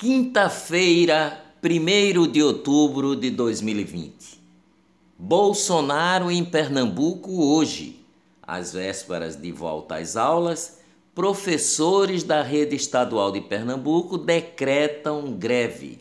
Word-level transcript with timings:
Quinta-feira, 0.00 1.44
1 1.60 2.30
de 2.30 2.40
outubro 2.40 3.16
de 3.16 3.30
2020. 3.30 4.40
Bolsonaro 5.18 6.30
em 6.30 6.44
Pernambuco 6.44 7.42
hoje. 7.42 8.06
Às 8.40 8.74
vésperas 8.74 9.34
de 9.34 9.50
volta 9.50 9.96
às 9.96 10.16
aulas, 10.16 10.78
professores 11.16 12.22
da 12.22 12.44
rede 12.44 12.76
estadual 12.76 13.32
de 13.32 13.40
Pernambuco 13.40 14.16
decretam 14.16 15.32
greve. 15.32 15.98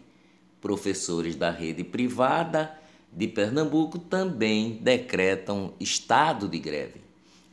Professores 0.62 1.36
da 1.36 1.50
rede 1.50 1.84
privada 1.84 2.78
de 3.12 3.28
Pernambuco 3.28 3.98
também 3.98 4.78
decretam 4.80 5.74
estado 5.80 6.48
de 6.48 6.60
greve. 6.60 7.07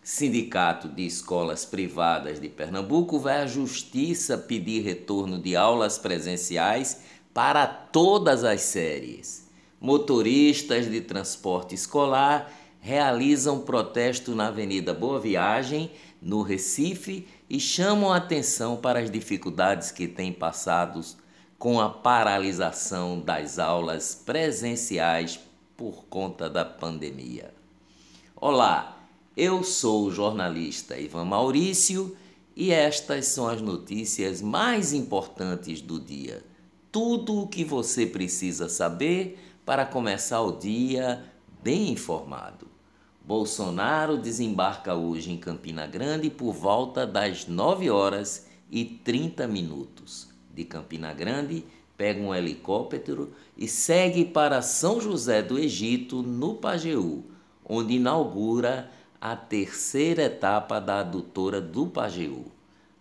Sindicato 0.05 0.87
de 0.87 1.07
Escolas 1.07 1.65
Privadas 1.65 2.39
de 2.39 2.51
Pernambuco 2.51 3.19
vai 3.19 3.41
à 3.41 3.47
Justiça 3.47 4.37
pedir 4.37 4.83
retorno 4.83 5.41
de 5.41 5.57
aulas 5.57 5.97
presenciais 5.97 7.01
para 7.33 7.67
todas 7.67 8.45
as 8.45 8.61
séries. 8.61 9.49
Motoristas 9.81 10.91
de 10.91 11.01
transporte 11.01 11.75
escolar 11.75 12.53
realizam 12.81 13.61
protesto 13.61 14.35
na 14.35 14.49
Avenida 14.49 14.93
Boa 14.93 15.19
Viagem, 15.19 15.91
no 16.21 16.43
Recife, 16.43 17.27
e 17.49 17.59
chamam 17.59 18.13
a 18.13 18.19
atenção 18.19 18.77
para 18.77 18.99
as 18.99 19.11
dificuldades 19.11 19.91
que 19.91 20.07
têm 20.07 20.35
passado 20.35 21.01
com 21.59 21.81
a 21.81 21.89
paralisação 21.89 23.19
das 23.19 23.59
aulas 23.59 24.15
presenciais 24.15 25.41
por 25.75 26.05
conta 26.11 26.51
da 26.51 26.63
pandemia. 26.63 27.55
Olá! 28.37 28.94
Eu 29.37 29.65
sou 29.65 30.05
o 30.05 30.11
jornalista 30.13 30.97
Ivan 30.97 31.25
Maurício 31.25 32.17
e 32.55 32.71
estas 32.71 33.27
são 33.27 33.49
as 33.49 33.61
notícias 33.61 34.41
mais 34.41 34.93
importantes 34.93 35.81
do 35.81 35.99
dia. 35.99 36.45
Tudo 36.93 37.41
o 37.41 37.49
que 37.49 37.65
você 37.65 38.07
precisa 38.07 38.69
saber 38.69 39.37
para 39.67 39.85
começar 39.85 40.41
o 40.41 40.53
dia 40.53 41.25
bem 41.65 41.91
informado. 41.91 42.69
Bolsonaro 43.25 44.17
desembarca 44.17 44.95
hoje 44.95 45.33
em 45.33 45.37
Campina 45.37 45.85
Grande 45.85 46.31
por 46.31 46.53
volta 46.53 47.05
das 47.05 47.49
9 47.49 47.91
horas 47.91 48.47
e 48.71 48.85
30 48.85 49.49
minutos. 49.49 50.29
De 50.55 50.65
Campina 50.65 51.13
Grande, 51.13 51.65
pega 51.97 52.21
um 52.21 52.33
helicóptero 52.33 53.33
e 53.59 53.67
segue 53.67 54.25
para 54.25 54.63
São 54.63 55.01
José 55.01 55.43
do 55.43 55.59
Egito, 55.59 56.23
no 56.23 56.55
Pajeú, 56.55 57.25
onde 57.65 57.95
inaugura 57.95 58.89
a 59.25 59.35
terceira 59.35 60.25
etapa 60.25 60.79
da 60.79 61.01
adutora 61.01 61.59
do 61.59 61.87
Pajeú. 61.87 62.45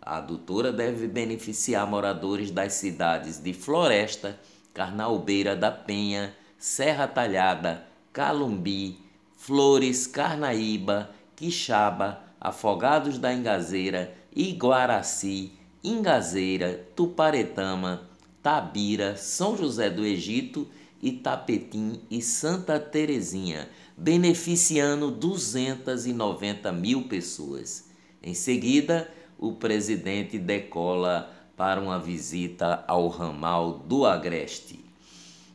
A 0.02 0.20
adutora 0.20 0.72
deve 0.72 1.06
beneficiar 1.06 1.86
moradores 1.86 2.50
das 2.50 2.76
cidades 2.76 3.40
de 3.40 3.52
Floresta, 3.52 4.40
Carnaubeira 4.74 5.54
da 5.54 5.70
Penha, 5.70 6.34
Serra 6.58 7.10
Talhada, 7.10 7.86
Calumbi, 8.14 8.98
Flores, 9.36 10.08
Carnaíba, 10.08 11.10
Quixaba, 11.36 12.24
Afogados 12.40 13.18
da 13.18 13.34
Engazeira, 13.34 14.16
Iguaraci, 14.34 15.52
Ingazeira, 15.84 16.88
Tuparetama, 16.96 18.04
Tabira, 18.42 19.18
São 19.18 19.58
José 19.58 19.90
do 19.90 20.06
Egito, 20.06 20.70
Itapetim 21.04 22.00
e 22.10 22.22
Santa 22.22 22.80
Terezinha, 22.80 23.70
beneficiando 23.98 25.12
290 25.12 26.72
mil 26.72 27.04
pessoas. 27.04 27.90
Em 28.24 28.34
seguida, 28.34 29.12
o 29.38 29.52
presidente 29.52 30.40
decola 30.40 31.30
para 31.58 31.82
uma 31.82 32.00
visita 32.00 32.86
ao 32.88 33.10
ramal 33.10 33.84
do 33.86 34.06
Agreste. 34.06 34.80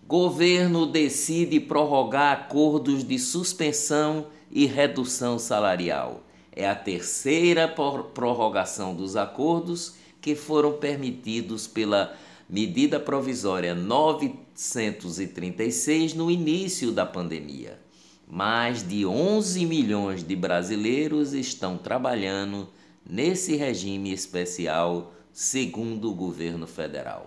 Governo 0.07 0.87
decide 0.87 1.59
prorrogar 1.59 2.33
acordos 2.33 3.03
de 3.03 3.19
suspensão 3.19 4.27
e 4.51 4.67
redução 4.67 5.39
salarial. 5.39 6.23
É 6.53 6.69
a 6.69 6.75
terceira 6.75 7.69
prorrogação 7.69 8.95
dos 8.95 9.17
acordos 9.17 9.95
que 10.21 10.35
foram 10.35 10.75
permitidos 10.75 11.67
pela 11.67 12.15
medida 12.49 12.99
provisória 12.99 13.75
936 13.75 16.15
no 16.15 16.31
início 16.31 16.91
da 16.91 17.05
pandemia. 17.05 17.79
Mais 18.27 18.83
de 18.87 19.05
11 19.05 19.67
milhões 19.67 20.23
de 20.23 20.35
brasileiros 20.35 21.35
estão 21.35 21.77
trabalhando 21.77 22.71
nesse 23.05 23.55
regime 23.57 24.11
especial, 24.13 25.13
segundo 25.33 26.11
o 26.11 26.15
governo 26.15 26.67
federal. 26.67 27.27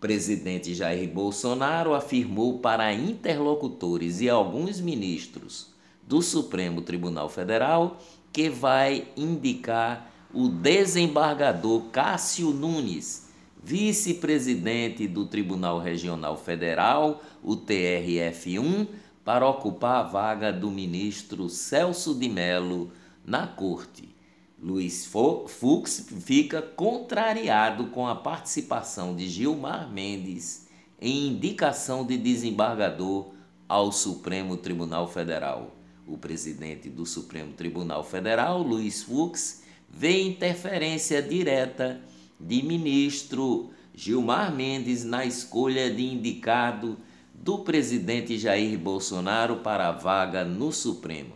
Presidente 0.00 0.74
Jair 0.74 1.08
Bolsonaro 1.08 1.94
afirmou 1.94 2.58
para 2.58 2.92
interlocutores 2.92 4.20
e 4.20 4.28
alguns 4.28 4.80
ministros 4.80 5.72
do 6.06 6.20
Supremo 6.20 6.82
Tribunal 6.82 7.28
Federal 7.28 8.00
que 8.32 8.48
vai 8.48 9.06
indicar 9.16 10.10
o 10.34 10.48
desembargador 10.48 11.82
Cássio 11.90 12.50
Nunes, 12.50 13.21
vice-presidente 13.62 15.06
do 15.06 15.26
Tribunal 15.26 15.78
Regional 15.78 16.36
Federal, 16.36 17.22
o 17.42 17.56
TRF1, 17.56 18.88
para 19.24 19.48
ocupar 19.48 20.00
a 20.00 20.08
vaga 20.08 20.52
do 20.52 20.70
ministro 20.70 21.48
Celso 21.48 22.14
de 22.14 22.28
Mello 22.28 22.90
na 23.24 23.46
corte. 23.46 24.12
Luiz 24.60 25.06
Fux 25.06 26.06
fica 26.20 26.62
contrariado 26.62 27.86
com 27.88 28.06
a 28.06 28.14
participação 28.14 29.14
de 29.14 29.28
Gilmar 29.28 29.90
Mendes 29.90 30.68
em 31.00 31.28
indicação 31.28 32.04
de 32.06 32.16
desembargador 32.16 33.32
ao 33.68 33.90
Supremo 33.90 34.56
Tribunal 34.56 35.08
Federal. 35.08 35.74
O 36.06 36.16
presidente 36.16 36.88
do 36.88 37.06
Supremo 37.06 37.52
Tribunal 37.54 38.04
Federal, 38.04 38.62
Luiz 38.62 39.02
Fux, 39.02 39.62
vê 39.88 40.20
interferência 40.22 41.20
direta 41.22 42.00
de 42.42 42.62
ministro 42.62 43.70
Gilmar 43.94 44.52
Mendes 44.52 45.04
na 45.04 45.24
escolha 45.24 45.88
de 45.90 46.02
indicado 46.02 46.98
do 47.32 47.60
presidente 47.60 48.36
Jair 48.36 48.78
Bolsonaro 48.78 49.56
para 49.58 49.88
a 49.88 49.92
vaga 49.92 50.44
no 50.44 50.72
Supremo. 50.72 51.34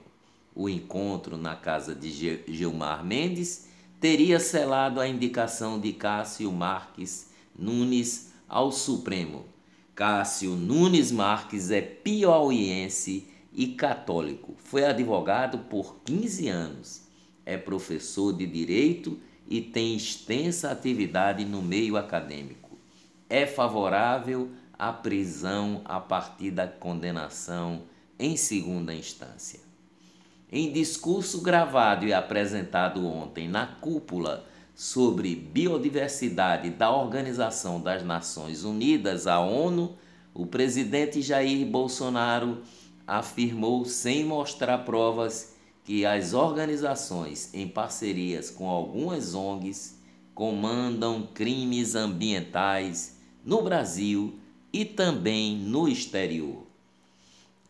O 0.54 0.68
encontro 0.68 1.36
na 1.36 1.54
casa 1.54 1.94
de 1.94 2.42
Gilmar 2.48 3.04
Mendes 3.04 3.68
teria 4.00 4.40
selado 4.40 5.00
a 5.00 5.06
indicação 5.08 5.78
de 5.78 5.92
Cássio 5.92 6.50
Marques 6.50 7.30
Nunes 7.56 8.32
ao 8.48 8.72
Supremo. 8.72 9.44
Cássio 9.94 10.50
Nunes 10.50 11.12
Marques 11.12 11.70
é 11.70 11.80
piauiense 11.80 13.28
e 13.52 13.68
católico. 13.68 14.54
Foi 14.58 14.84
advogado 14.84 15.58
por 15.70 15.96
15 16.04 16.48
anos. 16.48 17.02
É 17.44 17.56
professor 17.56 18.32
de 18.32 18.46
direito 18.46 19.18
e 19.18 19.35
tem 19.60 19.96
extensa 19.96 20.70
atividade 20.70 21.44
no 21.44 21.62
meio 21.62 21.96
acadêmico. 21.96 22.76
É 23.28 23.46
favorável 23.46 24.50
a 24.78 24.92
prisão 24.92 25.82
a 25.84 26.00
partir 26.00 26.50
da 26.50 26.66
condenação 26.66 27.82
em 28.18 28.36
segunda 28.36 28.94
instância. 28.94 29.60
Em 30.50 30.72
discurso 30.72 31.40
gravado 31.40 32.06
e 32.06 32.12
apresentado 32.12 33.06
ontem 33.06 33.48
na 33.48 33.66
cúpula 33.66 34.44
sobre 34.74 35.34
biodiversidade 35.34 36.70
da 36.70 36.90
Organização 36.90 37.80
das 37.80 38.04
Nações 38.04 38.62
Unidas, 38.62 39.26
a 39.26 39.40
ONU, 39.40 39.96
o 40.34 40.46
presidente 40.46 41.22
Jair 41.22 41.66
Bolsonaro 41.66 42.62
afirmou, 43.06 43.84
sem 43.84 44.24
mostrar 44.24 44.78
provas, 44.78 45.55
que 45.86 46.04
as 46.04 46.34
organizações, 46.34 47.54
em 47.54 47.68
parcerias 47.68 48.50
com 48.50 48.68
algumas 48.68 49.36
ONGs, 49.36 49.94
comandam 50.34 51.28
crimes 51.32 51.94
ambientais 51.94 53.16
no 53.44 53.62
Brasil 53.62 54.34
e 54.72 54.84
também 54.84 55.56
no 55.56 55.88
exterior. 55.88 56.66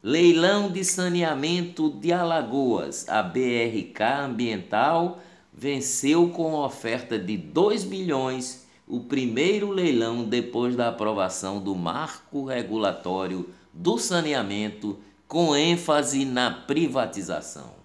Leilão 0.02 0.72
de 0.72 0.82
saneamento 0.82 1.90
de 1.90 2.10
Alagoas, 2.10 3.06
a 3.06 3.22
BRK 3.22 4.02
Ambiental 4.24 5.20
venceu 5.52 6.30
com 6.30 6.54
oferta 6.54 7.18
de 7.18 7.36
2 7.36 7.84
milhões 7.84 8.66
o 8.88 9.00
primeiro 9.00 9.70
leilão 9.70 10.24
depois 10.24 10.74
da 10.74 10.88
aprovação 10.88 11.60
do 11.60 11.74
marco 11.74 12.46
regulatório 12.46 13.50
do 13.74 13.98
saneamento 13.98 14.98
com 15.28 15.54
ênfase 15.54 16.24
na 16.24 16.50
privatização. 16.50 17.75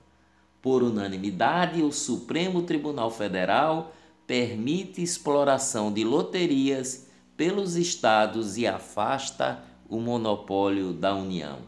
Por 0.61 0.83
unanimidade, 0.83 1.81
o 1.81 1.91
Supremo 1.91 2.61
Tribunal 2.61 3.09
Federal 3.09 3.93
permite 4.27 5.01
exploração 5.01 5.91
de 5.91 6.03
loterias 6.03 7.07
pelos 7.35 7.75
estados 7.75 8.57
e 8.57 8.67
afasta 8.67 9.63
o 9.89 9.99
monopólio 9.99 10.93
da 10.93 11.15
União. 11.15 11.59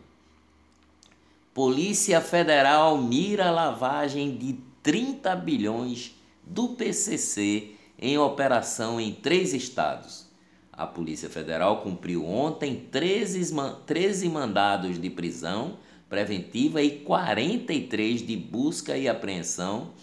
Polícia 1.54 2.22
Federal 2.22 2.98
mira 2.98 3.52
lavagem 3.52 4.38
de 4.38 4.54
30 4.82 5.36
bilhões 5.36 6.16
do 6.44 6.70
PCC 6.70 7.72
em 7.98 8.18
operação 8.18 9.00
em 9.00 9.14
três 9.14 9.54
estados. 9.54 10.26
A 10.72 10.88
Polícia 10.88 11.30
Federal 11.30 11.82
cumpriu 11.82 12.26
ontem 12.26 12.88
13, 12.92 13.54
13 13.86 14.30
mandados 14.30 15.00
de 15.00 15.10
prisão 15.10 15.78
preventiva 16.14 16.80
e 16.80 17.00
43 17.00 18.22
de 18.22 18.38
busca 18.38 18.96
e 18.96 19.10
apreensão 19.10 19.94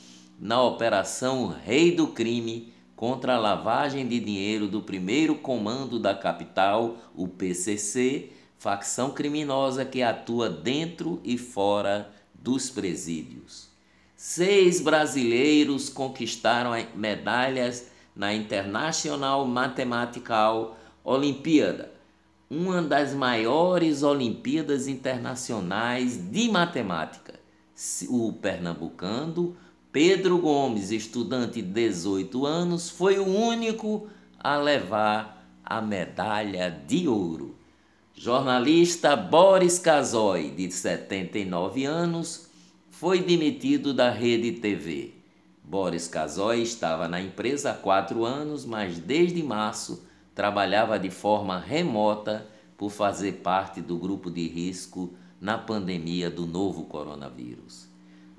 na 0.40 0.60
Operação 0.60 1.46
Rei 1.64 1.92
do 1.92 2.08
Crime 2.08 2.72
contra 2.96 3.36
a 3.36 3.38
lavagem 3.38 4.08
de 4.08 4.18
dinheiro 4.18 4.66
do 4.66 4.82
primeiro 4.82 5.36
comando 5.36 6.00
da 6.00 6.12
capital, 6.12 6.96
o 7.14 7.28
PCC, 7.28 8.32
facção 8.58 9.12
criminosa 9.12 9.84
que 9.84 10.02
atua 10.02 10.50
dentro 10.50 11.20
e 11.22 11.38
fora 11.38 12.10
dos 12.34 12.68
presídios. 12.68 13.68
Seis 14.16 14.80
brasileiros 14.80 15.88
conquistaram 15.88 16.72
medalhas 16.92 17.88
na 18.16 18.34
International 18.34 19.46
Mathematical 19.46 20.76
Olimpíada, 21.04 21.89
uma 22.50 22.82
das 22.82 23.14
maiores 23.14 24.02
Olimpíadas 24.02 24.88
internacionais 24.88 26.16
de 26.16 26.50
matemática. 26.50 27.38
O 28.08 28.32
pernambucano 28.32 29.56
Pedro 29.92 30.36
Gomes, 30.38 30.90
estudante 30.90 31.62
de 31.62 31.68
18 31.68 32.44
anos, 32.44 32.90
foi 32.90 33.20
o 33.20 33.24
único 33.24 34.08
a 34.40 34.56
levar 34.56 35.46
a 35.64 35.80
medalha 35.80 36.68
de 36.88 37.06
ouro. 37.06 37.54
Jornalista 38.14 39.14
Boris 39.14 39.78
Casoy, 39.78 40.50
de 40.50 40.70
79 40.72 41.84
anos, 41.84 42.48
foi 42.90 43.22
demitido 43.22 43.94
da 43.94 44.10
Rede 44.10 44.52
TV. 44.52 45.14
Boris 45.62 46.08
Casoy 46.08 46.62
estava 46.62 47.06
na 47.06 47.20
empresa 47.20 47.70
há 47.70 47.74
quatro 47.74 48.24
anos, 48.24 48.64
mas 48.64 48.98
desde 48.98 49.40
março 49.40 50.09
trabalhava 50.40 50.98
de 50.98 51.10
forma 51.10 51.58
remota 51.58 52.46
por 52.78 52.88
fazer 52.88 53.42
parte 53.42 53.82
do 53.82 53.98
grupo 53.98 54.30
de 54.30 54.48
risco 54.48 55.12
na 55.38 55.58
pandemia 55.58 56.30
do 56.30 56.46
novo 56.46 56.84
coronavírus. 56.84 57.86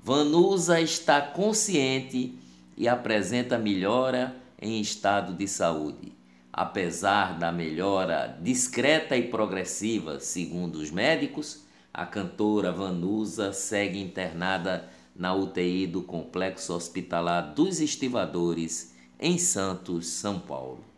Vanusa 0.02 0.80
está 0.80 1.22
consciente 1.22 2.36
e 2.76 2.88
apresenta 2.88 3.56
melhora 3.56 4.34
em 4.60 4.80
estado 4.80 5.32
de 5.32 5.46
saúde. 5.46 6.12
Apesar 6.52 7.38
da 7.38 7.52
melhora 7.52 8.36
discreta 8.42 9.16
e 9.16 9.28
progressiva, 9.28 10.18
segundo 10.18 10.80
os 10.80 10.90
médicos, 10.90 11.62
a 11.94 12.04
cantora 12.04 12.72
Vanusa 12.72 13.52
segue 13.52 14.02
internada 14.02 14.88
na 15.14 15.32
UTI 15.32 15.86
do 15.86 16.02
Complexo 16.02 16.74
Hospitalar 16.74 17.54
dos 17.54 17.80
Estivadores, 17.80 18.92
em 19.20 19.38
Santos, 19.38 20.08
São 20.08 20.40
Paulo. 20.40 20.91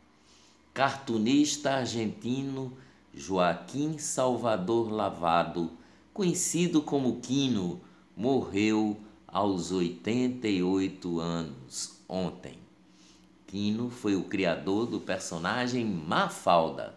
Cartunista 0.75 1.75
argentino 1.75 2.73
Joaquim 3.15 3.97
Salvador 3.97 4.91
Lavado, 4.91 5.71
conhecido 6.13 6.83
como 6.83 7.21
Quino, 7.21 7.81
morreu 8.17 8.97
aos 9.29 9.71
88 9.71 11.21
anos 11.21 12.01
ontem. 12.09 12.59
Quino 13.47 13.89
foi 13.89 14.17
o 14.17 14.25
criador 14.25 14.87
do 14.87 14.99
personagem 14.99 15.85
Mafalda. 15.85 16.97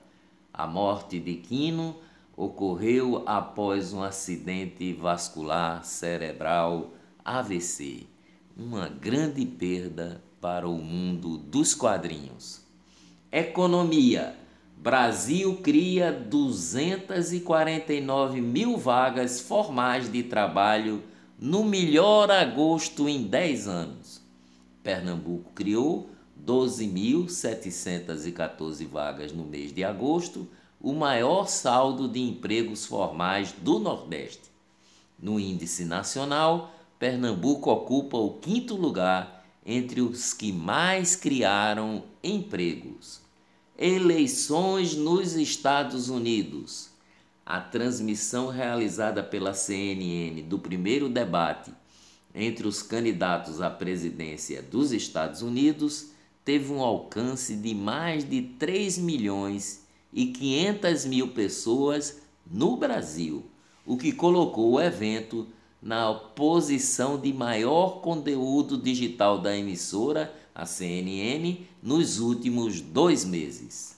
A 0.51 0.65
morte 0.65 1.19
de 1.19 1.35
Quino 1.35 1.97
ocorreu 2.35 3.21
após 3.27 3.93
um 3.93 4.01
acidente 4.01 4.91
vascular 4.91 5.85
cerebral 5.85 6.93
AVC, 7.23 8.07
uma 8.57 8.89
grande 8.89 9.45
perda 9.45 10.19
para 10.41 10.67
o 10.67 10.79
mundo 10.79 11.37
dos 11.37 11.75
quadrinhos. 11.75 12.65
Economia: 13.31 14.35
Brasil 14.77 15.55
cria 15.57 16.11
249 16.11 18.39
mil 18.39 18.77
vagas 18.77 19.41
formais 19.41 20.11
de 20.11 20.23
trabalho 20.23 21.03
no 21.37 21.65
melhor 21.65 22.31
agosto 22.31 23.07
em 23.09 23.23
10 23.23 23.67
anos. 23.67 24.21
Pernambuco 24.81 25.51
criou 25.53 26.09
12.714 26.45 28.87
vagas 28.87 29.33
no 29.33 29.43
mês 29.43 29.73
de 29.73 29.83
agosto, 29.83 30.47
o 30.79 30.93
maior 30.93 31.47
saldo 31.47 32.07
de 32.07 32.21
empregos 32.21 32.85
formais 32.85 33.51
do 33.51 33.77
Nordeste. 33.77 34.49
No 35.19 35.37
índice 35.37 35.83
nacional, 35.83 36.73
Pernambuco 36.97 37.69
ocupa 37.69 38.15
o 38.17 38.35
quinto 38.35 38.73
lugar 38.75 39.36
entre 39.67 39.99
os 39.99 40.33
que 40.33 40.53
mais 40.53 41.17
criaram 41.17 42.05
empregos. 42.23 43.19
Eleições 43.77 44.95
nos 44.95 45.35
Estados 45.35 46.07
Unidos. 46.07 46.89
A 47.45 47.59
transmissão 47.59 48.47
realizada 48.47 49.21
pela 49.21 49.53
CNN 49.53 50.41
do 50.43 50.57
primeiro 50.57 51.09
debate 51.09 51.71
entre 52.33 52.65
os 52.65 52.81
candidatos 52.81 53.61
à 53.61 53.69
presidência 53.69 54.61
dos 54.61 54.93
Estados 54.93 55.41
Unidos 55.41 56.11
teve 56.45 56.71
um 56.71 56.81
alcance 56.81 57.53
de 57.53 57.75
mais 57.75 58.27
de 58.27 58.41
3 58.41 58.97
milhões 58.97 59.85
e 60.13 60.27
500 60.27 61.05
mil 61.05 61.27
pessoas 61.29 62.21
no 62.49 62.77
Brasil, 62.77 63.45
o 63.85 63.97
que 63.97 64.13
colocou 64.13 64.73
o 64.73 64.81
evento 64.81 65.45
na 65.81 66.13
posição 66.13 67.19
de 67.19 67.31
maior 67.31 68.01
conteúdo 68.01 68.77
digital 68.77 69.39
da 69.39 69.55
emissora 69.55 70.33
a 70.53 70.65
CNN, 70.65 71.59
nos 71.83 72.19
últimos 72.19 72.81
dois 72.81 73.23
meses. 73.23 73.95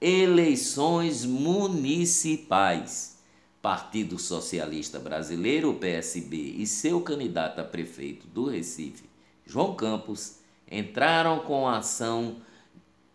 Eleições 0.00 1.24
municipais. 1.24 3.18
Partido 3.60 4.16
Socialista 4.16 5.00
Brasileiro, 5.00 5.74
PSB, 5.74 6.36
e 6.36 6.64
seu 6.66 7.00
candidato 7.00 7.60
a 7.60 7.64
prefeito 7.64 8.28
do 8.28 8.44
Recife, 8.44 9.02
João 9.44 9.74
Campos, 9.74 10.36
entraram 10.70 11.40
com 11.40 11.66
a 11.66 11.78
ação 11.78 12.36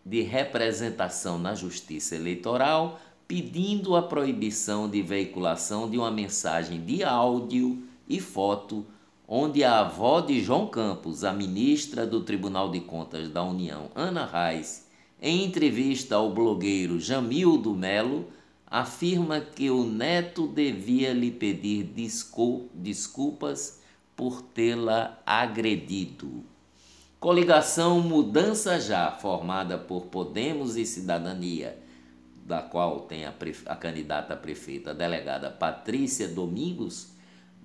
de 0.04 0.20
representação 0.20 1.38
na 1.38 1.54
Justiça 1.54 2.14
Eleitoral 2.14 3.00
pedindo 3.26 3.96
a 3.96 4.02
proibição 4.02 4.88
de 4.88 5.00
veiculação 5.00 5.88
de 5.88 5.96
uma 5.96 6.10
mensagem 6.10 6.84
de 6.84 7.02
áudio 7.02 7.82
e 8.08 8.20
foto 8.20 8.86
onde 9.26 9.64
a 9.64 9.80
avó 9.80 10.20
de 10.20 10.42
João 10.42 10.66
Campos, 10.66 11.24
a 11.24 11.32
ministra 11.32 12.06
do 12.06 12.20
Tribunal 12.22 12.70
de 12.70 12.80
Contas 12.80 13.30
da 13.30 13.42
União, 13.42 13.90
Ana 13.94 14.26
Reis, 14.26 14.86
em 15.20 15.44
entrevista 15.44 16.16
ao 16.16 16.30
blogueiro 16.30 17.00
Jamildo 17.00 17.74
Melo, 17.74 18.28
afirma 18.66 19.40
que 19.40 19.70
o 19.70 19.84
neto 19.84 20.46
devia 20.46 21.12
lhe 21.12 21.30
pedir 21.30 21.84
desculpas 22.74 23.80
por 24.14 24.42
tê-la 24.42 25.18
agredido. 25.24 26.44
Coligação 27.18 28.00
Mudança 28.00 28.78
Já, 28.78 29.10
formada 29.10 29.78
por 29.78 30.06
Podemos 30.06 30.76
e 30.76 30.84
Cidadania, 30.84 31.78
da 32.44 32.60
qual 32.60 33.00
tem 33.00 33.24
a, 33.24 33.32
a 33.66 33.76
candidata 33.76 34.34
a 34.34 34.36
prefeita 34.36 34.90
a 34.90 34.92
delegada 34.92 35.50
Patrícia 35.50 36.28
Domingos, 36.28 37.13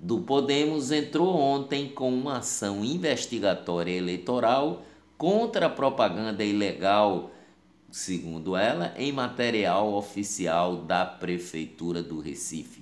do 0.01 0.19
Podemos 0.21 0.91
entrou 0.91 1.35
ontem 1.35 1.89
com 1.89 2.13
uma 2.13 2.37
ação 2.37 2.85
investigatória 2.85 3.91
eleitoral 3.91 4.83
contra 5.17 5.65
a 5.65 5.69
propaganda 5.69 6.41
ilegal, 6.41 7.31
segundo 7.91 8.55
ela, 8.55 8.93
em 8.97 9.11
material 9.11 9.93
oficial 9.93 10.77
da 10.77 11.05
Prefeitura 11.05 12.01
do 12.01 12.21
Recife. 12.21 12.81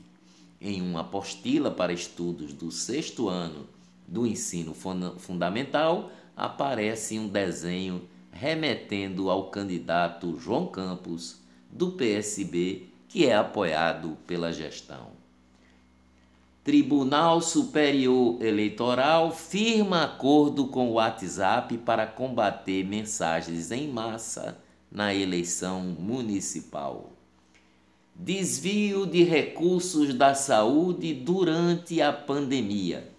Em 0.62 0.79
uma 0.79 1.01
apostila 1.01 1.71
para 1.71 1.91
estudos 1.91 2.53
do 2.53 2.69
sexto 2.69 3.27
ano 3.27 3.67
do 4.07 4.27
ensino 4.27 4.75
fundamental, 5.17 6.12
aparece 6.36 7.17
um 7.17 7.27
desenho 7.27 8.07
remetendo 8.31 9.31
ao 9.31 9.50
candidato 9.50 10.38
João 10.38 10.67
Campos, 10.67 11.39
do 11.71 11.93
PSB, 11.93 12.89
que 13.09 13.25
é 13.25 13.36
apoiado 13.36 14.17
pela 14.27 14.53
gestão. 14.53 15.16
Tribunal 16.67 17.41
Superior 17.41 18.43
Eleitoral 18.43 19.31
firma 19.31 20.03
acordo 20.03 20.67
com 20.67 20.89
o 20.89 20.93
WhatsApp 20.95 21.77
para 21.77 22.05
combater 22.05 22.83
mensagens 22.83 23.71
em 23.71 23.88
massa 23.88 24.62
na 24.91 25.13
eleição 25.13 25.81
municipal. 25.97 27.13
Desvio 28.13 29.05
de 29.05 29.24
recursos 29.24 30.13
da 30.13 30.36
saúde 30.36 31.13
durante 31.13 32.01
a 32.01 32.12
pandemia. 32.12 33.13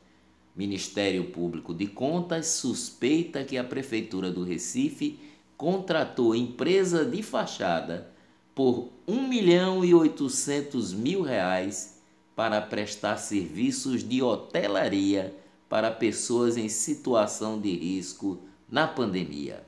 Ministério 0.54 1.24
Público 1.30 1.72
de 1.72 1.86
Contas 1.86 2.48
suspeita 2.48 3.44
que 3.44 3.56
a 3.56 3.64
Prefeitura 3.64 4.30
do 4.30 4.44
Recife 4.44 5.18
contratou 5.56 6.36
empresa 6.36 7.02
de 7.02 7.22
fachada 7.22 8.10
por 8.54 8.90
1 9.06 9.26
milhão 9.26 9.82
e 9.82 9.94
800 9.94 10.92
mil 10.92 11.22
reais 11.22 11.96
para 12.38 12.62
prestar 12.62 13.16
serviços 13.16 14.08
de 14.08 14.22
hotelaria 14.22 15.34
para 15.68 15.90
pessoas 15.90 16.56
em 16.56 16.68
situação 16.68 17.60
de 17.60 17.74
risco 17.74 18.38
na 18.70 18.86
pandemia. 18.86 19.66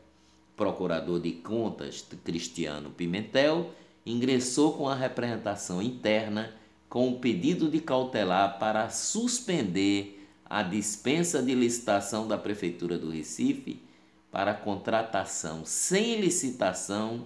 procurador 0.55 1.19
de 1.19 1.33
contas, 1.33 2.07
Cristiano 2.23 2.91
Pimentel, 2.91 3.73
ingressou 4.07 4.75
com 4.75 4.89
a 4.89 4.95
representação 4.95 5.83
interna 5.83 6.55
com 6.89 7.09
o 7.09 7.19
pedido 7.19 7.69
de 7.69 7.81
cautelar 7.81 8.61
para 8.61 8.89
suspender 8.89 10.25
a 10.49 10.63
dispensa 10.63 11.43
de 11.43 11.57
licitação 11.57 12.29
da 12.29 12.39
Prefeitura 12.39 12.97
do 12.97 13.11
Recife 13.11 13.83
para 14.31 14.55
contratação 14.55 15.65
sem 15.65 16.21
licitação 16.21 17.25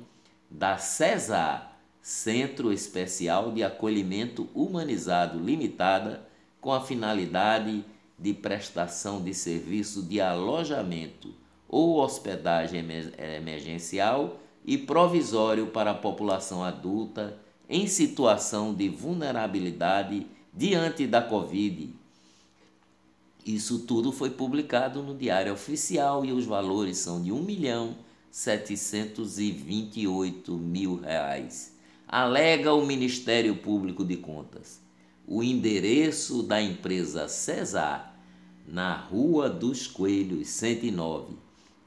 da 0.50 0.78
CESAR, 0.78 1.73
Centro 2.04 2.70
Especial 2.70 3.50
de 3.50 3.64
Acolhimento 3.64 4.46
Humanizado 4.54 5.38
Limitada, 5.38 6.28
com 6.60 6.70
a 6.70 6.82
finalidade 6.82 7.82
de 8.18 8.34
prestação 8.34 9.22
de 9.22 9.32
serviço 9.32 10.02
de 10.02 10.20
alojamento 10.20 11.32
ou 11.66 11.96
hospedagem 11.96 12.84
emergencial 13.38 14.38
e 14.66 14.76
provisório 14.76 15.68
para 15.68 15.92
a 15.92 15.94
população 15.94 16.62
adulta 16.62 17.38
em 17.70 17.86
situação 17.86 18.74
de 18.74 18.90
vulnerabilidade 18.90 20.26
diante 20.52 21.06
da 21.06 21.22
Covid. 21.22 21.88
Isso 23.46 23.78
tudo 23.78 24.12
foi 24.12 24.28
publicado 24.28 25.02
no 25.02 25.16
Diário 25.16 25.54
Oficial 25.54 26.22
e 26.22 26.32
os 26.32 26.44
valores 26.44 26.98
são 26.98 27.22
de 27.22 27.32
1 27.32 27.42
milhão 27.42 27.96
728 28.30 30.52
mil 30.52 31.00
reais. 31.00 31.73
Alega 32.16 32.72
o 32.72 32.86
Ministério 32.86 33.56
Público 33.56 34.04
de 34.04 34.16
Contas. 34.16 34.80
O 35.26 35.42
endereço 35.42 36.44
da 36.44 36.62
empresa 36.62 37.26
Cesar, 37.26 38.16
na 38.68 38.94
Rua 38.94 39.50
dos 39.50 39.88
Coelhos 39.88 40.46
109, 40.46 41.34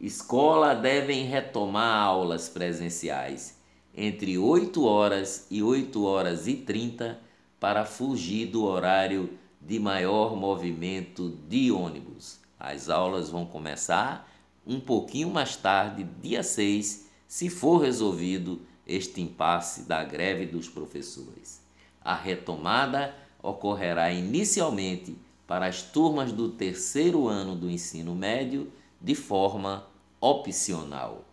Escola 0.01 0.73
devem 0.73 1.27
retomar 1.27 2.05
aulas 2.05 2.49
presenciais 2.49 3.59
entre 3.95 4.39
8 4.39 4.83
horas 4.83 5.47
e 5.51 5.63
8 5.63 6.03
horas 6.03 6.47
e 6.47 6.55
30 6.55 7.21
para 7.61 7.85
fugir 7.85 8.47
do 8.47 8.65
horário 8.65 9.29
de 9.61 9.79
maior 9.79 10.35
movimento 10.35 11.29
de 11.47 11.71
ônibus. 11.71 12.41
As 12.59 12.89
aulas 12.89 13.29
vão 13.29 13.45
começar 13.45 14.33
um 14.67 14.81
pouquinho 14.81 15.29
mais 15.29 15.55
tarde, 15.55 16.07
dia 16.23 16.43
6, 16.43 17.11
se 17.29 17.51
for 17.51 17.83
resolvido 17.83 18.63
este 18.87 19.21
impasse 19.21 19.83
da 19.83 20.03
greve 20.03 20.47
dos 20.47 20.67
professores. 20.67 21.61
A 22.01 22.15
retomada 22.15 23.15
ocorrerá 23.43 24.11
inicialmente 24.11 25.26
para 25.47 25.67
as 25.67 25.83
turmas 25.83 26.33
do 26.33 26.49
terceiro 26.49 27.29
ano 27.29 27.55
do 27.55 27.71
ensino 27.71 28.15
médio 28.15 28.71
de 29.01 29.15
forma 29.15 29.87
opcional. 30.21 31.25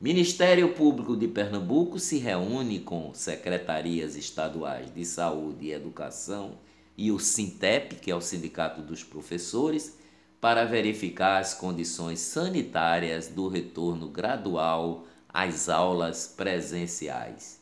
Ministério 0.00 0.74
Público 0.74 1.16
de 1.16 1.26
Pernambuco 1.26 1.98
se 1.98 2.18
reúne 2.18 2.80
com 2.80 3.12
secretarias 3.14 4.16
estaduais 4.16 4.92
de 4.94 5.04
saúde 5.04 5.66
e 5.66 5.72
educação 5.72 6.52
e 6.96 7.10
o 7.10 7.18
Sintep, 7.18 7.96
que 7.96 8.10
é 8.10 8.14
o 8.14 8.20
Sindicato 8.20 8.80
dos 8.80 9.02
Professores, 9.02 9.98
para 10.40 10.64
verificar 10.64 11.38
as 11.38 11.54
condições 11.54 12.20
sanitárias 12.20 13.28
do 13.28 13.48
retorno 13.48 14.08
gradual 14.08 15.04
às 15.28 15.68
aulas 15.68 16.32
presenciais. 16.36 17.60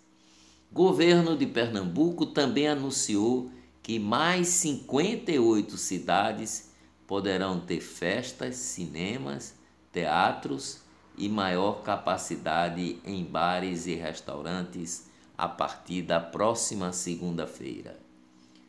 Governo 0.71 1.37
de 1.37 1.47
Pernambuco 1.47 2.27
também 2.27 2.69
anunciou 2.69 3.51
que 3.87 3.99
mais 4.01 4.49
58 4.49 5.79
cidades 5.79 6.73
poderão 7.07 7.61
ter 7.61 7.81
festas, 7.81 8.57
cinemas, 8.57 9.55
teatros 9.93 10.81
e 11.17 11.29
maior 11.29 11.85
capacidade 11.85 12.99
em 13.05 13.25
bares 13.25 13.87
e 13.87 13.95
restaurantes 13.95 15.09
a 15.39 15.47
partir 15.47 16.03
da 16.03 16.19
próxima 16.19 16.93
segunda-feira. 16.93 18.01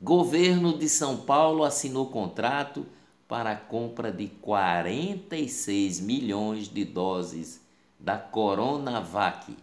Governo 0.01 0.77
de 0.77 0.89
São 0.89 1.19
Paulo 1.19 1.65
assinou 1.65 2.07
contrato 2.07 2.85
para 3.29 3.53
a 3.53 3.57
compra 3.57 4.11
de 4.13 4.27
46 4.27 6.01
milhões 6.01 6.69
de 6.69 6.85
doses 6.85 7.61
da 7.99 8.19
Coronavac, 8.19 9.57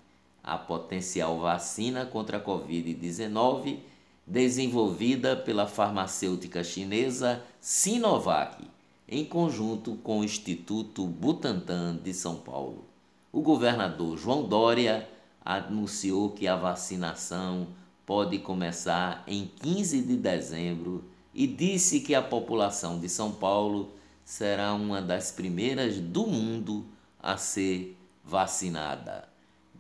a 0.43 0.57
potencial 0.57 1.39
vacina 1.39 2.05
contra 2.05 2.37
a 2.37 2.43
Covid-19 2.43 3.79
desenvolvida 4.25 5.35
pela 5.35 5.65
farmacêutica 5.65 6.63
chinesa 6.63 7.43
Sinovac, 7.59 8.63
em 9.07 9.25
conjunto 9.25 9.95
com 9.95 10.19
o 10.19 10.23
Instituto 10.23 11.05
Butantan 11.05 11.97
de 11.97 12.13
São 12.13 12.35
Paulo. 12.35 12.85
O 13.31 13.41
governador 13.41 14.17
João 14.17 14.43
Dória 14.43 15.09
anunciou 15.43 16.29
que 16.29 16.47
a 16.47 16.55
vacinação 16.55 17.67
pode 18.05 18.37
começar 18.39 19.23
em 19.27 19.45
15 19.61 20.01
de 20.01 20.15
dezembro 20.15 21.03
e 21.33 21.47
disse 21.47 22.01
que 22.01 22.13
a 22.13 22.21
população 22.21 22.99
de 22.99 23.09
São 23.09 23.31
Paulo 23.31 23.93
será 24.23 24.73
uma 24.73 25.01
das 25.01 25.31
primeiras 25.31 25.97
do 25.97 26.27
mundo 26.27 26.85
a 27.19 27.35
ser 27.35 27.97
vacinada. 28.23 29.27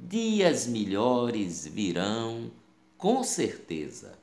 Dias 0.01 0.65
melhores 0.65 1.67
virão, 1.67 2.49
com 2.97 3.21
certeza. 3.21 4.17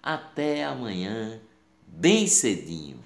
Até 0.00 0.64
amanhã, 0.64 1.40
bem 1.86 2.28
cedinho. 2.28 2.98